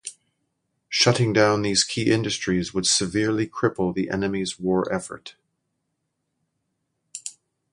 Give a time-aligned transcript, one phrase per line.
[0.89, 5.35] Shutting down these key industries would severely cripple the enemy's war effort.